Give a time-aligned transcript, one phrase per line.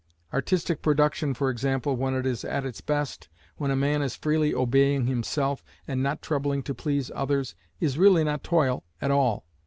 [0.33, 4.51] Artistic production, for example, when it is at its best, when a man is freely
[4.51, 9.45] obeying himself, and not troubling to please others, is really not toil at all.